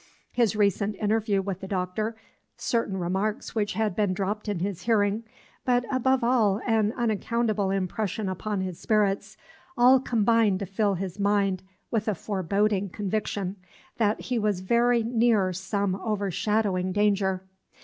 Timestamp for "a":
12.07-12.15